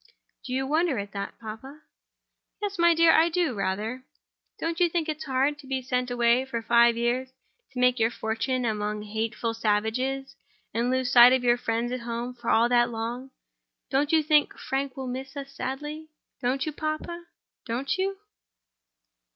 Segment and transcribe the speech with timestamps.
[0.43, 1.81] "Do you wonder at that, papa?"
[2.59, 4.03] "Yes, my dear; I do, rather."
[4.59, 7.29] "Don't you think it's hard to be sent away for five years,
[7.71, 10.35] to make your fortune among hateful savages,
[10.73, 13.35] and lose sight of your friends at home for all that long time?
[13.91, 16.09] Don't you think Frank will miss us sadly?
[16.41, 18.17] Don't you, papa?—don't you?"